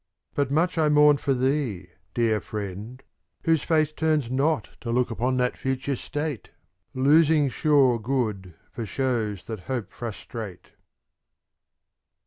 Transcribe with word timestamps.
But 0.33 0.49
much 0.49 0.79
I 0.79 0.89
mourn 0.89 1.17
for 1.17 1.35
thee, 1.35 1.89
dear 2.15 2.39
friend, 2.41 3.03
whose 3.43 3.61
face 3.61 3.91
Turns 3.93 4.31
not 4.31 4.69
to 4.81 4.89
look 4.91 5.11
upon 5.11 5.37
that 5.37 5.55
future 5.59 5.95
state. 5.95 6.49
Losing 6.95 7.49
sure 7.49 7.99
good 7.99 8.55
for 8.71 8.83
shows 8.83 9.45
that 9.45 9.59
hope 9.69 9.91
frustrate. 9.91 10.71